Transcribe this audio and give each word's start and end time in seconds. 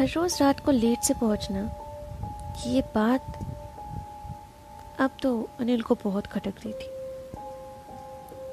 हर 0.00 0.08
रोज 0.08 0.36
रात 0.40 0.60
को 0.60 0.70
लेट 0.70 1.02
से 1.02 1.14
पहुँचना, 1.14 1.62
ये 2.66 2.80
बात 2.94 3.38
अब 5.00 5.10
तो 5.22 5.32
अनिल 5.60 5.82
को 5.82 5.94
बहुत 5.94 6.26
खटक 6.26 6.54
रही 6.64 6.72
थी। 6.72 6.88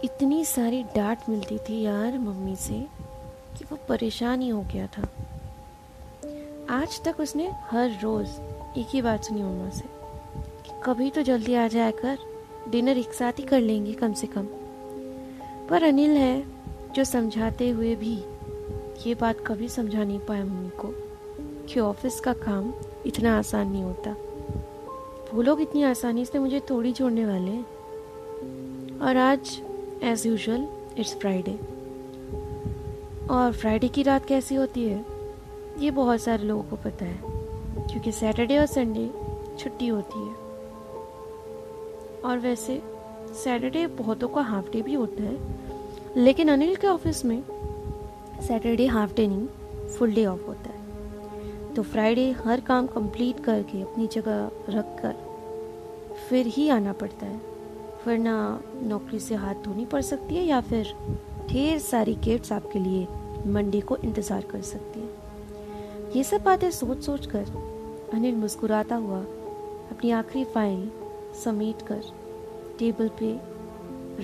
इतनी 0.04 0.44
सारी 0.46 0.82
डांट 0.96 1.30
मिलती 1.30 1.58
थी 1.60 1.82
यार 1.82 2.18
मम्मी 2.18 2.56
से 2.56 2.80
कि 3.58 3.66
वो 3.72 3.78
परेशान 3.90 4.42
ही 4.42 4.50
हो 4.50 4.62
गया 4.74 4.88
था। 4.88 5.08
आज 6.74 7.02
तक 7.06 7.20
उसने 7.20 7.50
हर 7.72 7.98
रोज 8.02 8.28
एक 8.78 8.88
ही 8.90 9.02
बात 9.02 9.24
सुनी 9.24 9.44
मम्मा 9.44 9.70
से, 9.70 9.86
कि 10.66 10.82
कभी 10.86 11.10
तो 11.10 11.24
जल्दी 11.24 11.56
आ 11.56 11.68
जाया 11.68 11.92
कर 12.04 12.18
डिनर 12.70 12.98
एक 12.98 13.14
साथ 13.14 13.40
ही 13.40 13.44
कर 13.44 13.62
लेंगे 13.62 13.94
कम 13.94 14.14
से 14.14 14.28
कम। 14.28 14.48
पर 15.70 15.84
अनिल 15.84 16.18
है 16.18 16.44
जो 16.94 17.04
समझाते 17.06 17.70
हुए 17.70 17.96
भी 17.96 18.16
ये 19.08 19.16
बात 19.16 19.46
कभी 19.48 19.70
समझा 19.70 20.04
नहीं 20.04 20.20
पाया 20.20 20.44
मम्मी 20.44 20.70
को। 20.80 20.94
कि 21.74 21.80
ऑफ़िस 21.80 22.20
का 22.20 22.34
काम 22.34 22.74
इतना 23.06 23.38
आसान 23.38 23.72
नहीं 23.72 23.84
होता। 23.84 24.16
वो 25.34 25.42
लोग 25.42 25.62
इतनी 25.62 25.84
आसानी 25.84 26.26
से 26.26 26.40
मुझे 26.40 26.60
थोड़ी 26.60 26.94
छोड़ने 26.94 27.26
वाले 27.26 27.52
हैं। 27.52 27.66
और 29.00 29.18
आज 29.18 29.62
एज 30.04 30.26
यूजल 30.28 30.68
इट्स 30.98 31.16
फ्राइडे 31.16 31.52
और 33.32 33.54
फ्राइडे 33.54 33.88
की 33.88 34.04
रात 34.04 34.26
कैसी 34.26 34.56
होती 34.56 34.84
है, 34.86 35.06
ये 35.80 35.92
बहुत 35.92 36.22
सारे 36.22 36.44
लोगों 36.44 36.64
को 36.64 36.76
पता 36.76 37.06
है, 37.06 37.20
क्योंकि 37.88 38.12
सैटरडे 38.12 38.58
और 38.58 38.66
संडे 38.66 39.10
छुट्टी 39.60 39.88
होती 39.88 40.20
है। 40.20 40.34
और 42.22 42.38
वैसे 42.38 42.82
सैटरडे 43.44 43.88
बहुतों 43.88 44.28
का 44.28 44.42
हाफ़ 44.42 44.72
डे 44.72 44.82
भी 44.82 44.94
होता 44.94 45.24
है, 45.24 45.38
लेकिन 46.18 46.50
अनिल 46.50 46.76
के 46.76 46.88
ऑफ़िस 46.88 47.26
में 47.26 47.44
सैटरडे 48.42 48.88
हाफ़ 48.88 49.16
डे 49.16 49.28
नहीं 49.28 49.48
फुल 49.88 50.14
डे 50.14 50.26
ऑफ़ 50.26 50.42
होता 50.42 50.70
है। 50.70 50.77
तो 51.78 51.82
फ्राइडे 51.84 52.30
हर 52.46 52.60
काम 52.60 52.88
कंप्लीट 52.88 53.40
करके 53.40 53.82
अपनी 53.82 54.08
जगह 54.08 54.52
रख 54.70 54.86
कर 55.02 55.16
फिर 56.30 56.48
ही 56.48 56.68
आना 56.70 56.94
पड़ता 56.94 57.26
है। 57.26 57.36
वरना 58.06 58.38
नौकरी 58.84 59.20
से 59.20 59.36
हाथ 59.36 59.56
धोनी 59.64 59.86
पड़ 59.86 60.02
सकती 60.02 60.36
है 60.36 60.46
या 60.46 60.62
फिर 60.62 60.94
ढेर 61.50 61.78
सारी 61.80 62.16
गिफ्ट्स 62.24 62.52
आपके 62.52 62.80
लिए 62.80 63.08
मंडे 63.48 63.82
को 63.82 63.98
इंतज़ार 63.98 64.46
कर 64.52 64.62
सकती 64.62 65.00
है। 65.00 66.12
ये 66.16 66.24
सब 66.24 66.44
बातें 66.44 66.70
सोच 66.72 67.04
सोच 67.06 67.26
कर 67.26 67.52
अनिल 68.14 68.36
मुस्कुराता 68.36 68.96
हुआ 68.96 69.20
अपनी 69.20 70.12
आखिरी 70.12 70.44
फ़ाइल 70.46 70.90
समेट 71.44 71.82
कर 71.82 72.02
टेबल 72.80 73.10
पे 73.20 73.32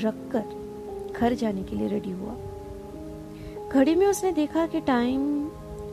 रख 0.02 0.16
कर 0.32 1.14
घर 1.16 1.34
जाने 1.34 1.64
के 1.64 1.76
लिए 1.76 1.88
रेडी 1.88 2.12
हुआ। 2.12 2.36
घड़ी 3.70 3.96
में 3.96 4.08
उसने 4.08 4.32
देखा 4.32 4.66
कि 4.68 4.82
टाइम 4.82 5.46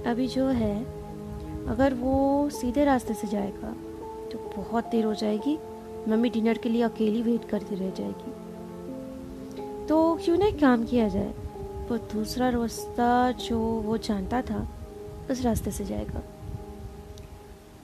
अभी 0.06 0.26
जो 0.28 0.46
है 0.46 0.99
अगर 1.68 1.94
वो 1.94 2.50
सीधे 2.50 2.84
रास्ते 2.84 3.14
से 3.14 3.28
जाएगा 3.28 3.70
तो 4.32 4.52
बहुत 4.56 4.84
देर 4.84 5.04
हो 5.04 5.14
जाएगी। 5.14 5.58
मम्मी 6.08 6.30
डिनर 6.30 6.58
के 6.58 6.68
लिए 6.68 6.82
अकेली 6.82 7.22
वेट 7.22 7.44
करती 7.44 7.74
रह 7.74 7.90
जाएगी। 7.90 9.86
तो 9.86 10.14
क्यों 10.24 10.38
ना 10.38 10.46
एक 10.46 10.60
काम 10.60 10.84
किया 10.84 11.08
जाए? 11.08 11.34
वो 11.90 11.96
दूसरा 11.96 12.48
रास्ता 12.48 13.32
जो 13.32 13.58
वो 13.58 13.98
जानता 13.98 14.42
था, 14.42 14.68
उस 15.30 15.42
रास्ते 15.42 15.70
से 15.70 15.84
जाएगा। 15.84 16.22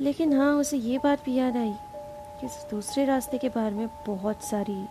लेकिन 0.00 0.32
हाँ 0.32 0.54
उसे 0.54 0.76
ये 0.76 0.98
बात 0.98 1.24
भी 1.24 1.34
याद 1.34 1.56
आई 1.56 1.72
कि 2.40 2.46
इस 2.46 2.66
दूसरे 2.70 3.04
रास्ते 3.04 3.38
के 3.38 3.48
बारे 3.48 3.74
में 3.74 3.88
बहुत 4.06 4.42
सारी 4.42 4.84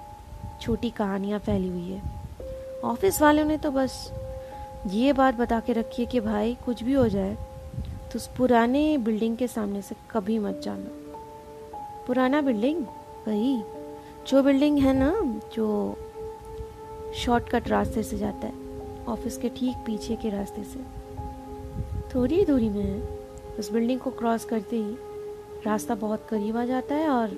छोटी 0.61 0.89
कहानियाँ 0.89 1.39
फैली 1.39 1.69
हुई 1.69 1.91
है। 1.91 2.01
ऑफ़िस 2.83 3.21
वालों 3.21 3.45
ने 3.45 3.57
तो 3.57 3.71
बस 3.71 4.11
ये 4.87 5.13
बात 5.13 5.35
बता 5.35 5.59
के 5.59 5.73
रखी 5.73 6.01
है 6.01 6.11
कि 6.11 6.19
भाई, 6.19 6.57
कुछ 6.65 6.83
भी 6.83 6.93
हो 6.93 7.07
जाए 7.09 7.37
तो 8.15 8.19
उस 8.19 8.27
पुराने 8.27 8.97
बिल्डिंग 8.97 9.37
के 9.37 9.47
सामने 9.47 9.81
से 9.81 9.95
कभी 10.11 10.39
मत 10.39 10.61
जाना। 10.63 10.89
पुराना 12.07 12.41
बिल्डिंग? 12.41 12.85
वही। 13.27 13.63
जो 14.27 14.43
बिल्डिंग 14.43 14.77
है 14.79 14.93
ना, 14.93 15.09
जो 15.53 15.97
शॉर्टकट 17.15 17.67
रास्ते 17.67 18.03
से 18.03 18.17
जाता 18.17 18.47
है, 18.47 18.53
ऑफ़िस 19.07 19.37
के 19.37 19.49
ठीक 19.49 19.77
पीछे 19.85 20.15
के 20.15 20.29
रास्ते 20.29 20.63
से। 20.63 20.79
थोड़ी 22.15 22.45
दूरी 22.45 22.69
में 22.69 22.83
है। 22.83 23.01
उस 23.59 23.71
बिल्डिंग 23.71 23.99
को 23.99 24.11
क्रॉस 24.11 24.45
करते 24.45 24.75
ही 24.75 24.95
रास्ता 25.65 25.95
बहुत 25.95 26.27
करीब 26.29 26.57
आ 26.57 26.65
जाता 26.65 26.95
है 26.95 27.09
और 27.09 27.37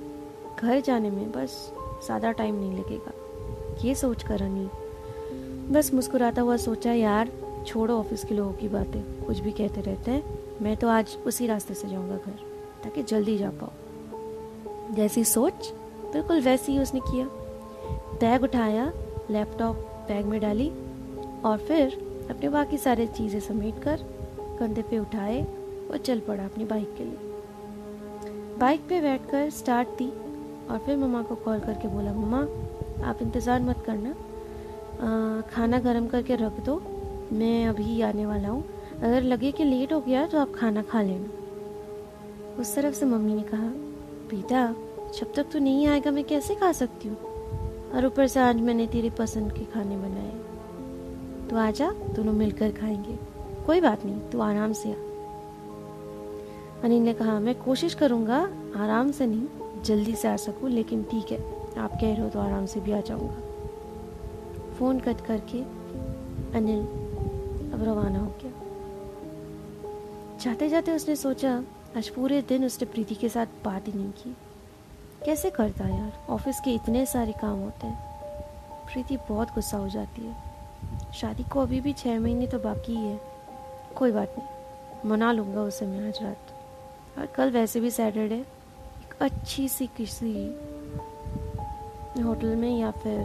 घर 0.60 0.80
जाने 0.80 1.10
में 1.10 1.32
बस 1.32 1.74
ज़्यादा 2.06 2.32
टाइम 2.32 2.56
नहीं 2.56 2.74
लगेगा। 2.74 3.88
ये 3.88 3.96
सोच 3.96 4.24
कर 4.24 4.42
अनिल 4.42 4.70
बस 5.74 5.94
मुस्कुराता 5.94 6.42
हुआ 6.42 6.58
सोचा, 6.58 6.94
यार 6.94 7.32
छोड़ो 7.68 7.98
ऑफ़िस 8.00 8.24
के 8.26 8.36
लोगों 8.36 8.54
की 8.54 8.68
बातें 8.70 9.02
कुछ 9.26 9.40
भी 9.40 9.52
कहते 9.52 9.82
रहते 9.82 10.12
हैं। 10.12 10.38
मैं 10.62 10.76
तो 10.78 10.88
आज 10.90 11.18
उसी 11.28 11.48
रास्ते 11.48 11.74
से 11.74 11.88
जाऊँगा 11.90 12.16
घर 12.16 12.40
ताकि 12.84 13.04
जल्दी 13.04 13.38
जा 13.38 13.50
पाओ 13.62 14.96
जैसी 14.96 15.24
सोच 15.26 15.72
बिल्कुल 16.14 16.42
वैसे 16.42 16.72
ही 16.72 16.80
उसने 16.80 17.00
किया। 17.02 17.26
बैग 18.22 18.44
उठाया 18.44 18.92
लैपटॉप 19.32 19.76
बैग 20.08 20.26
में 20.26 20.40
डाली 20.42 20.70
और 21.46 21.58
फिर 21.68 21.98
अपने 22.30 22.50
बाकी 22.50 22.78
सारे 22.78 23.08
चीज़ें 23.08 23.40
समेट 23.40 23.82
कर 23.84 24.04
कंधे 24.60 24.82
पे 24.82 25.00
उठाए 25.00 25.42
और 25.92 25.98
चल 25.98 26.20
पड़ा 26.20 26.46
अपनी 26.46 26.66
बाइक 26.66 26.96
के 26.98 27.04
लिए। 27.04 28.58
बाइक 28.60 28.88
पे 28.90 29.02
बैठकर 29.02 29.50
स्टार्ट 29.50 29.90
दी 29.98 30.10
और 30.72 30.78
फिर 30.86 30.98
मम्मा 30.98 31.22
को 31.22 31.36
कॉल 31.36 31.60
करके 31.60 31.88
बोला 31.88 32.14
मम्मा 32.14 32.40
आप 33.10 33.22
इंतज़ार 33.22 33.62
मत 33.62 33.84
करना। 33.86 34.10
आ, 34.10 35.42
खाना 35.52 35.80
गर्म 35.80 36.08
करके 36.08 36.36
रख 36.36 36.60
दो 36.66 36.82
मैं 37.34 37.68
अभी 37.68 38.02
आने 38.02 38.26
वाला 38.26 38.50
हूँ। 38.50 38.64
अगर 38.98 39.22
लगे 39.22 39.52
कि 39.52 39.64
लेट 39.64 39.94
हो 39.94 40.00
गया 40.00 40.28
तो 40.28 40.40
आप 40.40 40.54
खाना 40.56 40.82
खा 40.82 41.02
लेना। 41.02 41.26
उस 42.62 42.76
तरफ़ 42.76 42.96
से 42.96 43.06
मम्मी 43.06 43.34
ने 43.34 43.42
कहा, 43.42 43.68
बेटा, 44.30 44.76
जब 45.20 45.34
तक 45.34 45.46
तू 45.54 45.60
नहीं 45.60 45.88
आएगा, 45.88 46.12
मैं 46.12 46.24
कैसे 46.24 46.56
खा 46.56 46.72
सकती 46.72 47.08
हूँ? 47.08 47.18
और 47.92 48.06
ऊपर 48.06 48.28
से, 48.28 48.40
आज 48.40 48.56
मैंने 48.56 48.88
तेरे 48.88 49.10
पसंद 49.10 49.52
के 49.52 49.66
खाने 49.66 49.98
बनाए। 49.98 50.34
तो 51.50 51.56
आजा, 51.56 51.92
दोनों 51.92 52.34
मिलकर 52.34 52.72
खाएँगे। 52.72 53.20
कोई 53.66 53.82
बात 53.82 54.06
नहीं, 54.06 54.20
तू 54.20 54.40
आराम 54.40 54.74
से 54.74 54.92
आ। 54.92 54.96
अनिल 56.84 57.04
ने 57.04 57.14
कहा, 57.14 57.40
मैं 57.40 57.56
कोशिश 57.56 57.94
करूँगा, 57.94 58.50
आराम 58.76 59.12
से 59.12 59.26
नहीं, 59.26 59.46
जल्दी 59.84 60.16
से 60.16 60.28
आ 60.28 60.36
सकूँ, 60.36 60.70
लेकिन 60.70 61.04
ठीक 61.04 61.32
है, 61.32 61.56
आप 61.78 61.92
कह 61.92 62.14
रहे 62.14 62.22
हो 62.22 62.30
तो 62.30 62.40
आराम 62.40 62.66
से 62.66 62.80
भी 62.80 62.92
आ 62.92 63.02
जाऊँगा। 63.02 63.38
फ़ोन 64.80 65.00
कट 65.00 65.22
करके, 65.22 65.62
अनिल 66.58 67.07
अब 67.78 67.84
रवाना 67.84 68.20
हो 68.20 68.34
गया। 68.44 68.52
जाते 70.38 70.70
जाते 70.70 70.92
उसने 70.92 71.16
सोचा, 71.16 71.64
आज 71.98 72.10
पूरे 72.10 72.42
दिन 72.42 72.66
उसने 72.66 72.86
प्रीति 72.86 73.16
के 73.16 73.30
साथ 73.30 73.46
बात 73.66 73.88
ही 73.88 73.94
नहीं 73.94 74.12
की। 74.12 74.36
कैसे 75.26 75.50
करता 75.50 75.88
यार? 75.88 76.26
ऑफ़िस 76.30 76.60
के 76.60 76.72
इतने 76.72 77.06
सारे 77.06 77.32
काम 77.32 77.60
होते 77.60 77.88
हैं। 77.88 77.98
प्रीति 78.86 79.18
बहुत 79.18 79.48
गुस्सा 79.48 79.78
हो 79.78 79.90
जाती 79.90 80.22
है। 80.22 80.36
शादी 81.14 81.44
को 81.44 81.60
अभी 81.60 81.82
भी 81.82 81.94
छः 81.94 82.20
महीने 82.20 82.48
तो 82.48 82.60
बाकी 82.60 82.96
ही 82.96 83.06
है। 83.08 83.22
कोई 83.96 84.12
बात 84.12 84.36
नहीं, 84.40 85.10
मना 85.10 85.32
लूँगा 85.32 85.62
उसे 85.62 85.86
मैं 85.86 86.08
आज 86.08 86.24
रात। 86.24 86.54
और 87.18 87.26
कल 87.26 87.52
वैसे 87.52 87.80
भी 87.80 87.92
सैटरडे, 87.92 88.36
एक 88.36 89.16
अच्छी 89.22 89.68
सी 89.68 89.88
किसी 89.88 90.48
होटल 92.22 92.56
में 92.56 92.80
या 92.80 92.92
फिर 92.92 93.24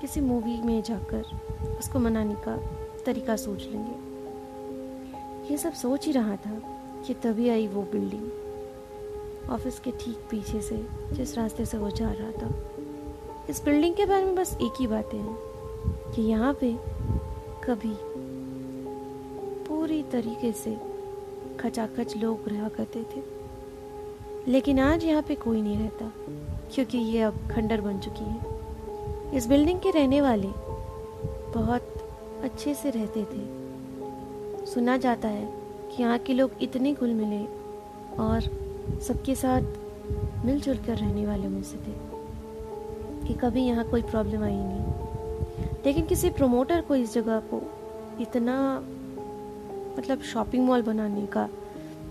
किसी 0.00 0.20
मूवी 0.20 0.62
में 0.62 0.82
जाकर 0.82 1.22
उसको 1.78 1.98
मनाने 1.98 2.34
का 2.34 2.87
तरीका 3.08 3.36
सोच 3.36 3.62
लेंगे। 3.62 3.96
ये 5.50 5.58
सब 5.58 5.72
सोच 5.74 6.06
ही 6.06 6.12
रहा 6.12 6.36
था 6.36 6.60
कि 7.06 7.14
तभी 7.14 7.48
आई 7.48 7.66
वो 7.66 7.82
बिल्डिंग 7.92 9.50
ऑफ़िस 9.50 9.78
के 9.80 9.90
ठीक 9.90 10.16
पीछे 10.30 10.60
से, 10.60 10.76
जिस 11.12 11.36
रास्ते 11.38 11.64
से 11.66 11.78
वो 11.78 11.90
जा 11.90 12.10
रहा 12.10 12.30
था। 12.32 13.46
इस 13.50 13.62
बिल्डिंग 13.64 13.94
के 13.94 14.06
बारे 14.06 14.24
में 14.24 14.34
बस 14.34 14.56
एक 14.62 14.80
ही 14.80 14.86
बातें 14.86 15.18
हैं, 15.18 15.36
कि 16.14 16.22
यहाँ 16.22 16.52
पे 16.54 16.72
कभी 17.64 17.94
पूरी 19.68 20.02
तरीके 20.02 20.52
से 20.52 20.76
खचाखच 21.60 22.16
लोग 22.16 22.48
रहा 22.48 22.68
करते 22.68 23.02
थे। 23.04 23.22
लेकिन 24.48 24.78
आज 24.80 25.04
यहाँ 25.04 25.22
पे 25.22 25.34
कोई 25.34 25.62
नहीं 25.62 25.78
रहता, 25.78 26.12
क्योंकि 26.74 26.98
ये 26.98 27.22
अब 27.22 27.38
खंडर 27.50 27.80
बन 27.80 27.98
चुकी 27.98 28.24
है। 28.24 29.36
इस 29.36 29.46
बिल्डिंग 29.46 29.80
के 29.80 29.90
रहने 29.90 30.20
वाले 30.20 30.48
बहुत 31.52 31.94
अच्छे 32.48 32.74
से 32.74 32.90
रहते 32.90 33.22
थे। 33.22 34.66
सुना 34.66 34.96
जाता 34.96 35.28
है 35.28 35.46
कि 35.90 36.02
यहाँ 36.02 36.18
के 36.18 36.32
लोग 36.32 36.50
इतने 36.62 36.94
घुल 36.94 37.14
मिले 37.14 37.44
और 38.16 38.40
सबके 39.00 39.34
साथ 39.34 39.62
मिलजुल 40.44 40.76
कर 40.76 40.96
रहने 40.96 41.26
वाले 41.26 41.48
में 41.48 41.62
से 41.62 41.76
थे 41.76 41.92
कि 43.26 43.34
कभी 43.34 43.62
यहाँ 43.62 43.84
कोई 43.88 44.02
प्रॉब्लम 44.02 44.42
आई 44.42 44.56
नहीं। 44.56 44.78
लेकिन 45.86 46.06
किसी 46.06 46.30
प्रमोटर 46.30 46.80
को 46.80 46.96
इस 46.96 47.14
जगह 47.14 47.40
को 47.40 47.60
इतना 48.20 48.56
मतलब 49.98 50.22
शॉपिंग 50.22 50.66
मॉल 50.66 50.82
बनाने 50.82 51.26
का 51.26 51.48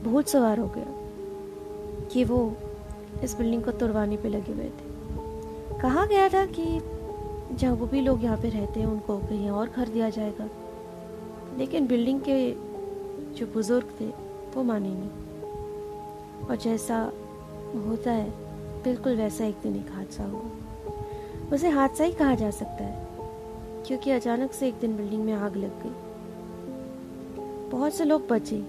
बहुत 0.03 0.29
सवार 0.29 0.59
हो 0.59 0.67
गया 0.67 2.07
कि 2.13 2.23
वो 2.23 2.53
इस 3.23 3.37
बिल्डिंग 3.37 3.63
को 3.63 3.71
तुड़वाने 3.71 4.17
पे 4.17 4.29
लगे 4.29 4.53
हुए 4.53 4.65
थे। 4.65 5.79
कहा 5.81 6.05
गया 6.05 6.29
था 6.29 6.45
कि 6.45 6.79
जहाँ 7.51 7.73
वो 7.75 7.85
भी 7.85 8.01
लोग 8.01 8.23
यहाँ 8.23 8.37
पे 8.37 8.49
रहते 8.49 8.79
हैं, 8.79 8.87
उनको 8.87 9.17
कहीं 9.17 9.49
और 9.49 9.69
घर 9.69 9.89
दिया 9.89 10.09
जाएगा। 10.09 10.49
लेकिन 11.57 11.87
बिल्डिंग 11.87 12.21
के 12.21 12.51
जो 13.33 13.45
बुज़ुर्ग 13.45 13.87
थे, 14.01 14.07
वो 14.55 14.63
माने 14.63 14.89
नहीं। 14.89 16.45
और 16.47 16.55
जैसा 16.55 16.99
होता 17.87 18.11
है, 18.11 18.29
बिल्कुल 18.83 19.15
वैसा 19.15 19.45
एक 19.45 19.55
दिन 19.63 19.75
एक 19.75 19.91
हादसा 19.91 20.23
हुआ। 20.23 21.49
उसे 21.53 21.69
हादसा 21.69 22.03
ही 22.03 22.11
कहा 22.11 22.35
जा 22.35 22.51
सकता 22.51 22.83
है, 22.83 23.07
क्योंकि 23.87 24.11
अचानक 24.11 24.51
से 24.51 24.67
एक 24.67 24.79
दिन 24.79 24.97
बिल्डिंग 24.97 25.23
में 25.25 25.33
आग 25.33 25.55
लग 25.55 25.83
गई। 25.83 25.95
बहुत 27.69 27.93
से 27.93 28.05
लोग 28.05 28.27
बचे, 28.27 28.63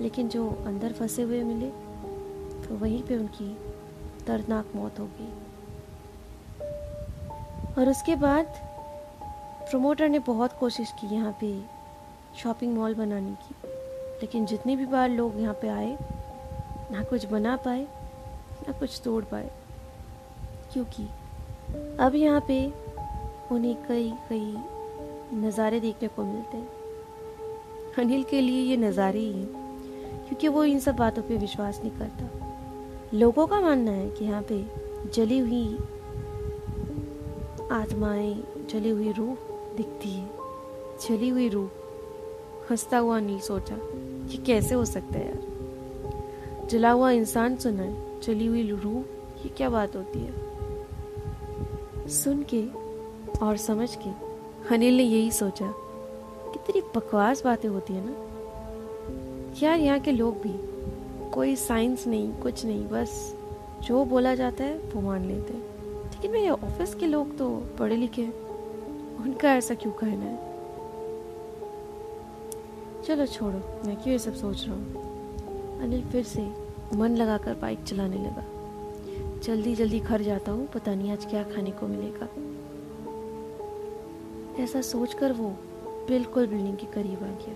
लेकिन 0.00 0.28
जो 0.28 0.48
अंदर 0.66 0.92
फंसे 0.92 1.22
हुए 1.22 1.42
मिले 1.42 1.70
तो 2.62 2.74
वहीं 2.74 3.02
पे 3.02 3.16
उनकी 3.16 3.56
दर्दनाक 4.26 4.66
मौत 4.74 4.98
हो 5.00 5.04
गई। 5.04 5.32
और 7.78 7.88
उसके 7.88 8.16
बाद 8.16 8.46
प्रमोटर 9.70 10.08
ने 10.08 10.18
बहुत 10.18 10.52
कोशिश 10.52 10.92
की 11.00 11.14
यहाँ 11.14 11.36
पे 11.40 11.52
शॉपिंग 12.38 12.76
मॉल 12.76 12.94
बनाने 12.94 13.34
की। 13.42 13.54
लेकिन 14.20 14.46
जितनी 14.46 14.76
भी 14.76 14.86
बार 14.86 15.08
लोग 15.08 15.40
यहाँ 15.40 15.54
पे 15.54 15.68
आए, 15.68 15.96
ना 16.92 17.02
कुछ 17.02 17.24
बना 17.26 17.56
पाए, 17.56 17.82
ना 18.68 18.72
कुछ 18.72 19.00
तोड़ 19.04 19.24
पाए। 19.24 19.50
क्योंकि 20.72 21.06
अब 22.00 22.14
यहाँ 22.14 22.44
पे 22.48 22.64
उन्हें 23.50 23.74
कई 23.88 24.12
कई 24.28 24.54
नज़ारे 25.36 25.80
देखने 25.80 26.08
को 26.08 26.24
मिलते 26.24 26.56
हैं। 26.56 26.68
अनिल 27.98 28.22
के 28.22 28.40
लिए 28.40 28.62
ये 28.62 28.76
नज़ारे 28.76 29.18
ही 29.18 29.32
हैं, 29.32 30.26
क्योंकि 30.28 30.48
वो 30.48 30.64
इन 30.64 30.80
सब 30.80 30.96
बातों 30.96 31.22
पे 31.22 31.36
विश्वास 31.36 31.80
नहीं 31.84 31.98
करता। 31.98 33.18
लोगों 33.18 33.46
का 33.46 33.60
मानना 33.60 33.90
है 33.90 34.08
कि 34.10 34.24
यहाँ 34.24 34.42
पे 34.42 34.64
जली 35.14 35.38
हुई 35.38 35.64
आत्माएँ 37.72 38.44
जली 38.70 38.90
हुई 38.90 39.12
रूह 39.12 39.36
दिखती 39.76 40.08
है। 40.08 40.30
जली 41.08 41.28
हुई 41.28 41.48
रूह। 41.48 41.70
हंसता 42.70 42.98
हुआ 42.98 43.20
नहीं 43.20 43.40
सोचा 43.40 43.76
कि 44.28 44.36
कैसे 44.36 44.74
हो 44.74 44.84
सकता 44.84 45.18
है 45.18 45.26
यार। 45.26 45.52
जला 46.66 46.90
हुआ 46.90 47.10
इंसान 47.10 47.56
सुना 47.56 47.82
है, 47.82 48.20
जली 48.20 48.46
हुई 48.46 48.70
रूह, 48.70 48.98
ये 49.42 49.48
क्या 49.48 49.70
बात 49.70 49.96
होती 49.96 50.18
है? 50.18 50.32
सुन 52.08 52.44
के 52.54 52.66
और 53.38 53.56
समझ 53.56 53.96
के 53.96 54.10
अनिल 54.74 54.96
ने 54.96 55.02
यही 55.02 55.30
सोचा 55.30 55.74
कितनी 56.54 56.80
बकवास 56.80 57.44
बातें 57.44 57.68
होती 57.68 57.92
है 57.92 58.02
ना। 58.06 58.12
यार 59.62 59.80
यहाँ 59.80 59.98
के 59.98 60.12
लोग 60.12 60.34
भी 60.34 60.54
कोई 61.30 61.56
साइंस 61.56 62.06
नहीं, 62.06 62.32
कुछ 62.32 62.64
नहीं, 62.64 62.88
बस 62.88 63.36
जो 63.82 64.04
बोला 64.04 64.34
जाता 64.34 64.64
है 64.64 64.78
वो 64.78 65.00
मान 65.00 65.24
लेते 65.24 65.52
हैं। 65.52 65.71
लेकिन 66.22 66.40
मेरे 66.40 66.50
ऑफ़िस 66.50 66.94
के 66.94 67.06
लोग 67.06 67.38
तो 67.38 67.48
पढ़े 67.78 67.96
लिखे 67.96 68.22
हैं। 68.22 68.34
उनका 69.22 69.54
ऐसा 69.54 69.74
क्यों 69.74 69.92
कहना 69.92 70.24
है? 70.24 70.36
चलो 73.02 73.26
छोड़ो, 73.26 73.58
मैं 73.58 73.96
क्यों 73.96 74.12
ये 74.12 74.18
सब 74.18 74.34
सोच 74.34 74.64
रहा 74.66 74.74
हूँ? 74.74 75.80
अनिल 75.82 76.04
फिर 76.04 76.24
से 76.24 76.52
मन 76.94 77.16
लगाकर 77.16 77.54
बाइक 77.54 77.82
चलाने 77.82 78.16
लगा। 78.16 78.44
जल्दी 79.40 79.74
जल्दी 79.74 80.00
घर 80.00 80.22
जाता 80.22 80.52
हूँ, 80.52 80.66
पता 80.66 80.94
नहीं 80.94 81.12
आज 81.12 81.24
क्या 81.24 81.42
खाने 81.42 81.70
को 81.70 81.86
मिलेगा। 81.86 82.28
ऐसा 84.62 84.80
सोचकर 84.80 85.32
वो 85.32 85.48
बिल्कुल 86.08 86.46
बिल्डिंग 86.46 86.76
के 86.76 86.86
करीब 86.86 87.22
आ 87.22 87.26
गया। 87.26 87.54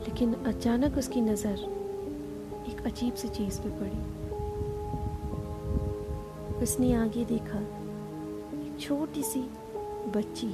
लेकिन 0.00 0.34
अचानक 0.34 0.98
उसकी 0.98 1.20
नज़र 1.20 1.58
एक 2.68 2.82
अजीब 2.86 3.14
सी 3.14 3.28
चीज़ 3.28 3.60
पे 3.60 3.68
पड़ी। 3.68 4.21
उसने 6.62 6.92
आगे 6.94 7.24
देखा, 7.24 7.58
एक 8.58 8.76
छोटी 8.80 9.22
सी 9.22 9.40
बच्ची 10.16 10.46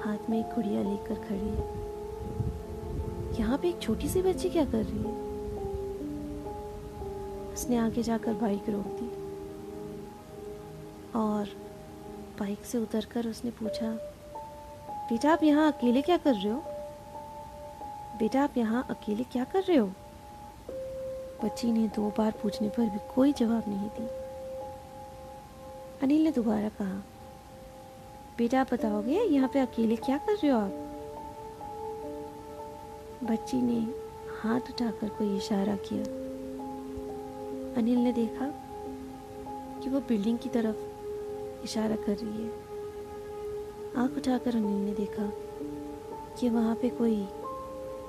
हाथ 0.00 0.28
में 0.30 0.38
एक 0.38 0.54
गुड़िया 0.54 0.82
लेकर 0.82 1.14
खड़ी 1.14 1.48
है। 1.50 3.38
यहाँ 3.40 3.58
पे 3.58 3.68
एक 3.68 3.80
छोटी 3.82 4.08
सी 4.08 4.22
बच्ची 4.22 4.50
क्या 4.50 4.64
कर 4.64 4.84
रही 4.84 4.98
है? 4.98 5.14
उसने 7.52 7.76
आगे 7.76 8.02
जाकर 8.02 8.34
बाइक 8.34 8.68
रोक 8.68 8.86
दी 9.00 9.08
और 11.18 11.48
बाइक 12.40 12.64
से 12.64 12.78
उतरकर 12.78 13.26
उसने 13.26 13.50
पूछा, 13.50 13.90
बेटा, 15.10 15.32
आप 15.32 15.42
यहाँ 15.42 15.72
अकेले 15.72 16.02
क्या 16.02 16.16
कर 16.16 16.34
रहे 16.34 16.48
हो? 16.48 16.62
बेटा, 18.18 18.42
आप 18.42 18.56
यहाँ 18.56 18.86
अकेले 18.90 19.24
क्या 19.24 19.44
कर 19.44 19.62
रहे 19.62 19.76
हो? 19.76 19.92
बच्ची 21.44 21.72
ने 21.72 21.88
दो 21.88 22.12
बार 22.18 22.32
पूछने 22.42 22.68
पर 22.68 22.82
भी 22.82 22.98
कोई 23.14 23.32
जवाब 23.32 23.64
नहीं 23.68 23.88
दी। 23.88 24.19
अनिल 26.02 26.24
ने 26.24 26.30
दोबारा 26.30 26.68
कहा, 26.68 27.02
बेटा, 28.38 28.60
आप 28.60 28.74
बताओगे, 28.74 29.20
यहाँ 29.20 29.50
पे 29.52 29.58
अकेले 29.58 29.96
क्या 29.96 30.18
कर 30.18 30.32
रहे 30.32 30.48
हो 30.48 30.58
आप? 30.58 30.70
बच्ची 33.24 33.62
ने 33.62 33.94
हाथ 34.42 34.60
उठाकर 34.60 35.08
कोई 35.08 35.36
इशारा 35.36 35.76
किया। 35.76 36.04
अनिल 37.76 37.98
ने 37.98 38.12
देखा 38.12 38.46
कि 39.80 39.90
वो 39.90 40.00
बिल्डिंग 40.00 40.38
की 40.38 40.48
तरफ़ 40.48 40.76
इशारा 41.64 41.96
कर 41.96 42.16
रही 42.16 42.42
है। 42.42 42.50
आँख 43.96 44.16
उठाकर 44.16 44.56
अनिल 44.56 44.84
ने 44.84 44.94
देखा 44.94 45.32
कि 46.40 46.48
वहाँ 46.48 46.74
पे 46.74 46.88
कोई 46.88 47.26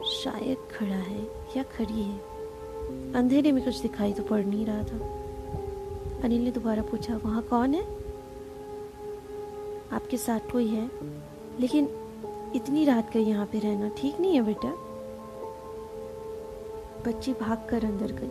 शायद 0.06 0.58
खड़ा 0.72 0.96
है 0.96 1.22
या 1.58 1.64
खड़ी 1.64 2.04
है। 2.04 2.18
अंधेरे 3.14 3.52
में 3.52 3.66
कुछ 3.66 3.80
दिखाई 3.80 4.14
तो 4.14 4.24
पड़ 4.24 4.46
नहीं 4.46 4.66
रहा 4.66 4.84
था। 4.84 5.21
अनिल 6.24 6.44
ने 6.44 6.52
दोबारा 6.52 6.82
पूछा, 6.82 7.18
वहाँ 7.18 7.42
कौन 7.42 7.74
है? 7.74 7.84
आपके 9.92 10.18
साथ 10.18 10.52
कोई 10.52 10.68
है, 10.68 10.90
लेकिन 11.60 11.88
इतनी 12.56 12.86
रात 12.86 13.10
का 13.14 13.20
यहाँ 13.20 13.46
पे 13.46 13.60
रहना 13.60 13.90
ठीक 13.98 14.20
नहीं 14.20 14.36
है 14.36 14.42
बेटा। 14.42 14.70
बच्ची 17.08 17.34
भाग 17.34 17.68
कर 17.70 17.86
अंदर 17.86 18.12
गई, 18.12 18.28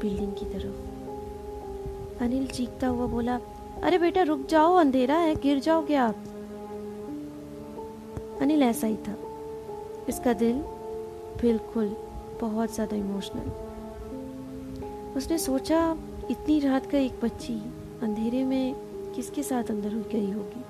बिल्डिंग 0.00 0.32
की 0.32 0.44
तरफ़। 0.44 2.22
अनिल 2.24 2.46
चीखता 2.46 2.86
हुआ 2.86 3.06
बोला, 3.06 3.40
अरे 3.82 3.98
बेटा, 3.98 4.22
रुक 4.22 4.46
जाओ, 4.46 4.74
अंधेरा 4.74 5.16
है, 5.16 5.34
गिर 5.34 5.58
जाओगे 5.60 5.94
आप। 5.94 6.16
अनिल 8.40 8.62
ऐसा 8.62 8.86
ही 8.86 8.96
था। 8.96 9.16
इसका 10.08 10.32
दिल 10.32 10.56
बिल्कुल 11.42 11.96
बहुत 12.40 12.74
ज़्यादा 12.74 12.96
इमोशनल। 12.96 13.50
उसने 15.16 15.38
सोचा 15.38 15.80
इतनी 16.32 16.60
रात 16.60 16.86
का 16.86 16.98
एक 16.98 17.12
बच्ची 17.22 17.54
अंधेरे 18.02 18.44
में 18.44 18.74
किसके 19.14 19.42
साथ 19.42 19.64
अंदर 19.64 19.94
हो 19.94 20.00
गई 20.00 20.30
होगी? 20.30 20.64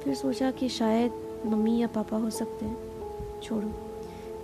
फिर 0.00 0.14
सोचा 0.14 0.50
कि 0.50 0.68
शायद 0.68 1.12
मम्मी 1.46 1.78
या 1.78 1.86
पापा 1.86 2.16
हो 2.16 2.30
सकते 2.30 2.66
हैं। 2.66 2.78
छोड़ो, 3.40 3.70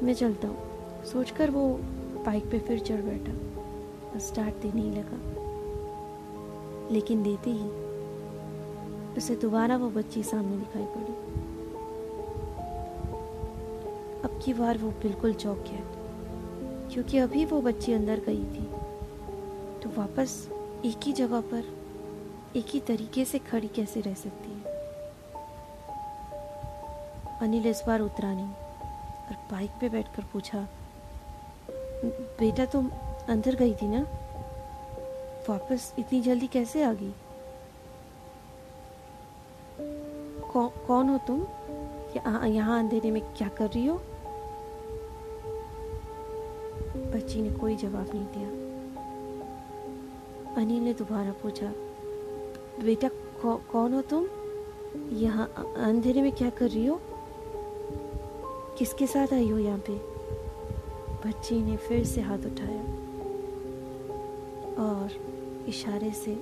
मैं 0.03 0.15
चलता 0.15 0.49
हूँ। 0.49 0.59
सोचकर 1.05 1.51
वो 1.51 1.69
बाइक 2.27 2.51
पे 2.51 2.59
फिर 2.59 2.79
चढ़ 2.79 3.01
बैठा। 3.01 3.33
और 4.13 4.19
स्टार्ट 4.19 4.55
देने 4.55 4.83
ही 4.83 4.91
लगा। 4.91 5.19
लेकिन 6.91 7.23
देते 7.23 7.51
ही 7.51 7.69
उसे 9.17 9.37
दोबारा 9.37 9.77
वो 9.77 9.91
बच्ची 9.91 10.23
सामने 10.23 10.57
दिखाई 10.57 10.85
पड़ी। 10.85 11.41
अब 14.23 14.41
की 14.45 14.55
बार 14.55 14.79
वो 14.79 14.91
बिल्कुल 14.91 15.33
चौक 15.35 15.59
गया। 15.59 16.00
क्योंकि 16.93 17.19
अभी 17.19 17.45
वो 17.45 17.61
बच्ची 17.63 17.93
अंदर 17.93 18.21
गई 18.21 18.45
थी। 18.55 18.65
तो 19.81 19.91
वापस 19.97 20.49
एक 20.85 21.05
ही 21.05 21.13
जगह 21.13 21.41
पर 21.41 21.65
एक 22.57 22.67
ही 22.67 22.81
तरीके 22.81 23.25
से 23.25 23.39
खड़ी 23.39 23.69
कैसे 23.69 24.01
रह 24.01 24.15
सकती 24.15 24.51
है? 24.51 24.59
अनिल 27.43 27.67
इस 27.67 27.83
बार 27.87 28.01
उतरा 28.01 28.33
नहीं 28.35 28.47
और 28.47 29.37
बाइक 29.53 29.71
पे 29.81 29.89
बैठकर 29.89 30.25
पूछा 30.33 30.67
बेटा 32.05 32.65
तुम 32.65 32.91
अंदर 33.29 33.55
गई 33.55 33.75
थी 33.75 33.89
ना? 33.89 34.01
वापस 35.49 35.95
इतनी 35.99 36.21
जल्दी 36.21 36.47
कैसे 36.47 36.83
आ 36.83 36.93
गई? 36.93 37.13
कौ, 40.53 40.67
कौन 40.87 41.09
हो 41.09 41.19
तुम? 41.27 41.47
यहाँ 42.17 42.79
अंधेरे 42.79 43.11
में 43.11 43.23
क्या 43.35 43.49
कर 43.49 43.71
रही 43.71 43.87
हो? 43.87 44.01
बच्ची 47.31 47.43
ने 47.43 47.51
कोई 47.51 47.75
जवाब 47.77 48.11
नहीं 48.15 48.27
दिया। 48.27 48.49
अनिल 50.57 50.83
ने 50.83 50.93
दोबारा 50.93 51.33
पूछा 51.43 51.67
बेटा 52.85 53.09
कौ, 53.43 53.55
कौन 53.73 53.95
हो 53.95 54.01
तुम? 54.03 54.27
यहाँ 55.13 55.47
अंधेरे 55.77 56.23
में 56.23 56.33
क्या 56.33 56.51
कर 56.51 56.71
रही 56.71 56.87
हो? 56.87 57.01
किसके 58.79 59.07
साथ 59.07 59.33
आई 59.33 59.49
हो 59.51 59.59
यहाँ 59.59 59.79
पे? 59.79 59.95
बच्ची 61.25 61.61
ने 61.63 61.77
फिर 61.77 62.05
से 62.05 62.21
हाथ 62.21 62.39
उठाया 62.39 62.83
और 64.85 65.07
इशारे 65.69 66.11
से 66.11 66.35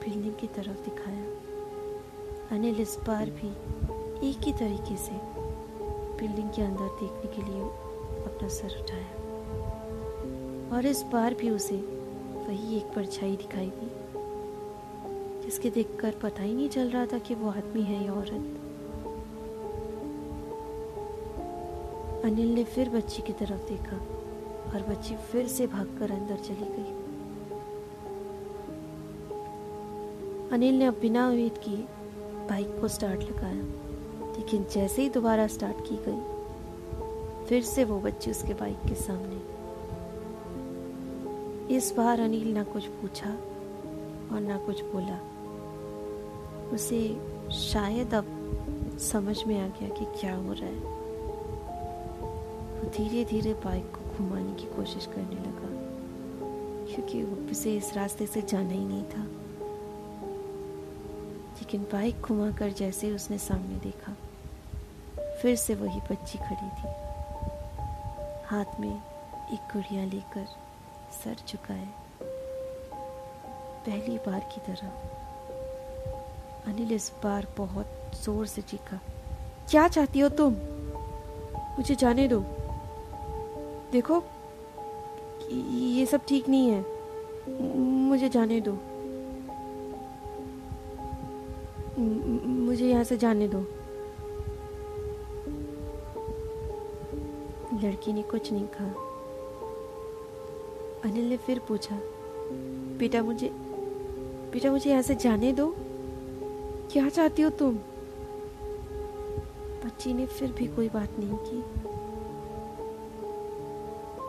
बिल्डिंग 0.00 0.34
की 0.34 0.46
तरफ़ 0.46 0.84
दिखाया। 0.84 1.24
अनिल 2.56 2.80
इस 2.80 2.98
बार 3.06 3.30
भी 3.30 3.50
एक 4.30 4.46
ही 4.46 4.52
तरीके 4.52 4.96
से 4.96 5.20
बिल्डिंग 6.20 6.50
के 6.50 6.62
अंदर 6.62 6.88
देखने 7.00 7.36
के 7.36 7.50
लिए 7.52 7.62
अपना 8.24 8.48
सर 8.48 8.80
उठाया। 8.80 9.29
और 10.72 10.86
इस 10.86 11.02
बार 11.02 11.34
भी 11.34 11.50
उसे 11.50 11.76
वही 11.76 12.76
एक 12.76 12.92
परछाई 12.94 13.36
दिखाई 13.36 13.70
दी, 13.70 13.90
जिसके 15.44 15.70
देखकर 15.70 16.14
पता 16.22 16.42
ही 16.42 16.54
नहीं 16.54 16.68
चल 16.68 16.90
रहा 16.90 17.06
था 17.06 17.18
कि 17.18 17.34
वो 17.34 17.50
आदमी 17.50 17.82
है 17.82 18.04
या 18.04 18.12
औरत। 18.12 18.56
अनिल 22.24 22.54
ने 22.54 22.64
फिर 22.64 22.88
बच्ची 22.88 23.22
की 23.22 23.32
तरफ़ 23.32 23.68
देखा 23.68 23.96
और 24.70 24.86
बच्ची 24.88 25.16
फिर 25.32 25.46
से 25.48 25.66
भागकर 25.66 26.10
अंदर 26.10 26.36
चली 26.36 26.68
गई। 26.68 26.98
अनिल 30.52 30.74
ने 30.74 30.84
अब 30.84 30.98
बिना 31.00 31.28
उम्मीद 31.28 31.58
किए 31.58 31.84
बाइक 32.48 32.80
को 32.80 32.88
स्टार्ट 32.88 33.20
लगाया, 33.22 33.62
लेकिन 34.36 34.64
जैसे 34.64 35.02
ही 35.02 35.08
दोबारा 35.08 35.46
स्टार्ट 35.46 35.88
की 35.88 35.96
गई, 36.06 37.46
फिर 37.48 37.62
से 37.62 37.84
वो 37.84 38.00
बच्ची 38.00 38.30
उसके 38.30 38.54
बाइक 38.54 38.88
के 38.88 38.94
सामने 38.94 39.59
इस 41.70 41.92
बार 41.96 42.20
अनिल 42.20 42.52
ना 42.52 42.62
कुछ 42.64 42.86
पूछा 42.86 43.28
और 44.34 44.40
ना 44.40 44.56
कुछ 44.58 44.80
बोला। 44.84 45.18
उसे 46.74 47.00
शायद 47.52 48.14
अब 48.14 48.96
समझ 49.02 49.36
में 49.44 49.60
आ 49.60 49.66
गया 49.68 49.88
कि 49.88 50.04
क्या 50.20 50.34
हो 50.34 50.52
रहा 50.52 50.66
है। 50.66 50.98
वो 52.74 52.90
धीरे 52.96 53.24
धीरे 53.24 53.52
बाइक 53.54 53.84
को 53.86 54.16
घुमाने 54.16 54.54
की 54.54 54.66
कोशिश 54.66 55.06
करने 55.06 55.36
लगा, 55.36 55.68
क्योंकि 56.86 57.22
उसे 57.50 57.76
इस 57.76 57.92
रास्ते 57.94 58.26
से 58.26 58.42
जाना 58.42 58.72
ही 58.72 58.84
नहीं 58.84 59.04
था। 59.04 59.22
लेकिन 61.56 61.82
बाइक 61.82 62.20
घुमाकर 62.20 62.72
जैसे 62.72 63.12
उसने 63.12 63.38
सामने 63.38 63.76
देखा, 63.78 64.16
फिर 65.42 65.56
से 65.56 65.74
वही 65.74 66.00
बच्ची 66.00 66.38
खड़ी 66.38 66.70
थी। 66.70 66.88
हाथ 68.46 68.80
में 68.80 68.94
एक 69.52 69.72
गुड़िया 69.72 70.04
लेकर 70.04 70.46
सर 71.12 71.36
झुकाए 71.48 71.88
पहली 73.86 74.16
बार 74.18 74.40
की 74.52 74.60
तरह। 74.60 74.88
अनिल 76.66 76.92
इस 76.92 77.12
बार 77.24 77.46
बहुत 77.58 78.10
ज़ोर 78.24 78.46
से 78.46 78.62
चीखा। 78.62 79.00
क्या 79.70 79.88
चाहती 79.88 80.20
हो 80.20 80.28
तुम? 80.28 80.54
मुझे 81.78 81.94
जाने 81.94 82.28
दो। 82.28 82.40
देखो, 83.92 84.22
ये 85.50 86.06
सब 86.06 86.20
ठीक 86.28 86.48
नहीं 86.48 86.70
है। 86.70 86.84
मुझे 88.08 88.28
जाने 88.28 88.60
दो। 88.60 88.72
मुझे 92.46 92.88
यहाँ 92.88 93.04
से 93.04 93.16
जाने 93.16 93.48
दो। 93.48 93.60
लड़की 97.82 98.12
ने 98.12 98.22
कुछ 98.22 98.52
नहीं 98.52 98.66
कहा। 98.66 99.09
अनिल 101.04 101.28
ने 101.28 101.36
फिर 101.36 101.58
पूछा 101.58 101.98
बेटा 102.98 103.22
मुझे 103.22 103.48
बेटा 104.52 104.70
मुझे 104.70 104.90
यहाँ 104.90 105.02
से 105.02 105.14
जाने 105.14 105.52
दो? 105.52 105.74
क्या 106.92 107.08
चाहती 107.08 107.42
हो 107.42 107.50
तुम? 107.50 107.74
बच्ची 109.84 110.12
ने 110.14 110.26
फिर 110.26 110.52
भी 110.52 110.66
कोई 110.66 110.88
बात 110.88 111.18
नहीं 111.18 111.38
की। 111.40 111.62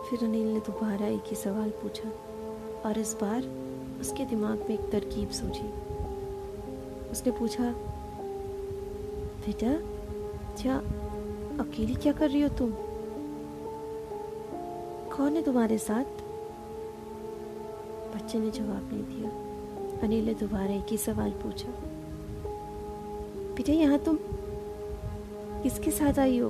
फिर 0.08 0.24
अनिल 0.28 0.52
ने 0.52 0.60
दोबारा 0.60 1.06
एक 1.06 1.24
ही 1.26 1.36
सवाल 1.36 1.70
पूछा, 1.82 2.08
और 2.86 2.98
इस 2.98 3.14
बार 3.14 3.48
उसके 4.00 4.24
दिमाग 4.24 4.58
में 4.58 4.70
एक 4.70 4.90
तरकीब 4.90 5.30
सूझी। 5.30 5.68
उसने 7.10 7.32
पूछा 7.32 7.70
बेटा 9.46 9.74
क्या 10.62 10.76
अकेली 11.60 11.94
क्या 11.94 12.12
कर 12.12 12.30
रही 12.30 12.42
हो 12.42 12.48
तुम? 12.48 12.72
कौन 15.16 15.36
है 15.36 15.42
तुम्हारे 15.42 15.78
साथ? 15.78 16.21
बच्चे 18.32 18.44
ने 18.44 18.50
जवाब 18.50 18.88
नहीं 18.92 19.02
दिया। 19.04 19.30
अनिल 20.02 20.26
ने 20.26 20.34
दोबारा 20.34 20.74
एक 20.74 20.90
ही 20.90 20.96
सवाल 20.96 21.30
पूछा। 21.30 21.70
बेटा 23.56 23.72
यहाँ 23.72 23.98
तुम 23.98 24.18
किसके 25.62 25.90
साथ 25.90 26.18
आई 26.18 26.38
हो? 26.38 26.48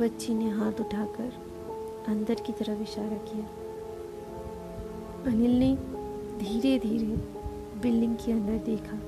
बच्ची 0.00 0.34
ने 0.34 0.48
हाथ 0.50 0.80
उठाकर 0.80 1.30
अंदर 2.08 2.34
की 2.34 2.52
तरफ़ 2.52 2.82
इशारा 2.82 3.18
किया। 3.28 3.46
अनिल 5.32 5.58
ने 5.58 5.74
धीरे 6.38 6.78
धीरे 6.78 7.16
बिल्डिंग 7.80 8.16
के 8.16 8.32
अंदर 8.32 8.58
देखा। 8.66 8.98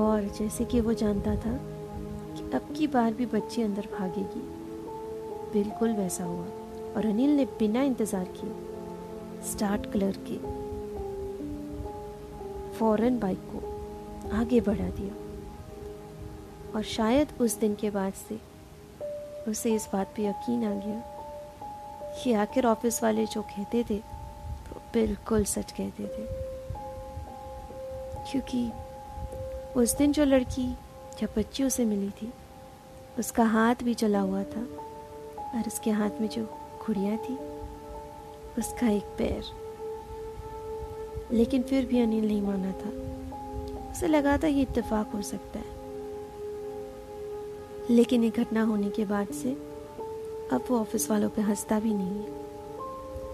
और 0.00 0.30
जैसे 0.38 0.64
कि 0.64 0.80
वो 0.80 0.94
जानता 0.94 1.36
था 1.36 1.54
कि 2.32 2.50
अब 2.54 2.74
की 2.76 2.86
बार 2.86 3.14
भी 3.14 3.26
बच्ची 3.26 3.62
अंदर 3.62 3.88
भागेगी। 3.98 4.42
बिल्कुल 5.52 5.92
वैसा 5.92 6.24
हुआ 6.24 6.46
और 6.96 7.06
अनिल 7.06 7.36
ने 7.36 7.44
बिना 7.58 7.82
इंतज़ार 7.82 8.24
किए 8.24 8.69
स्टार्ट 9.44 9.92
कलर 9.92 10.16
के। 10.16 10.60
फ़ौरन 12.78 13.18
बाइक 13.18 13.38
को 13.38 13.70
आगे 14.36 14.60
बढ़ा 14.60 14.88
दिया। 14.88 15.14
और 16.76 16.82
शायद 16.82 17.28
उस 17.40 17.58
दिन 17.58 17.74
के 17.74 17.90
बाद 17.90 18.12
से 18.12 18.40
उसे 19.50 19.74
इस 19.74 19.88
बात 19.92 20.12
पे 20.16 20.26
यकीन 20.26 20.64
आ 20.64 20.70
गया 20.70 21.02
कि 22.22 22.32
आखिर 22.32 22.66
ऑफ़िस 22.66 23.02
वाले 23.02 23.26
जो 23.26 23.42
कहते 23.42 23.84
थे, 23.90 23.96
वो 23.96 24.82
बिल्कुल 24.92 25.44
सच 25.44 25.72
कहते 25.72 26.04
थे। 26.04 26.50
क्योंकि 28.30 28.72
उस 29.76 29.96
दिन 29.96 30.12
जो 30.12 30.24
लड़की 30.24 30.76
जब 31.20 31.28
बच्ची 31.36 31.64
उसे 31.64 31.84
मिली 31.84 32.10
थी, 32.10 32.32
उसका 33.18 33.44
हाथ 33.44 33.74
भी 33.82 33.94
चला 33.94 34.20
हुआ 34.20 34.42
था 34.42 34.60
और 35.58 35.64
उसके 35.66 35.90
हाथ 35.90 36.10
में 36.20 36.28
जो 36.28 36.58
खुड़िया 36.80 37.16
थी 37.16 37.49
उसका 38.58 38.90
एक 38.90 39.02
पैर। 39.02 39.44
लेकिन 41.32 41.62
फिर 41.62 41.86
भी 41.86 42.00
अनिल 42.00 42.26
नहीं 42.26 42.42
माना 42.42 42.72
था। 42.72 43.10
उसे 43.90 44.06
लगा 44.06 44.38
था 44.38 44.46
ये 44.46 44.62
इत्तेफाक 44.62 45.10
हो 45.14 45.22
सकता 45.22 45.58
है। 45.58 45.80
लेकिन 47.90 48.24
ये 48.24 48.30
घटना 48.30 48.62
होने 48.62 48.90
के 48.90 49.04
बाद 49.04 49.28
से 49.28 49.52
अब 50.52 50.64
वो 50.70 50.78
ऑफ़िस 50.78 51.10
वालों 51.10 51.30
पे 51.30 51.42
हंसता 51.42 51.80
भी 51.80 51.94
नहीं 51.94 52.22
है। 52.22 52.30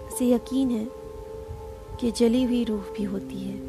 उसे 0.07 0.29
यकीन 0.29 0.71
है 0.71 0.87
कि 1.99 2.11
जली 2.11 2.43
हुई 2.43 2.63
रूह 2.63 2.81
भी 2.81 3.03
होती 3.03 3.35
है। 3.35 3.66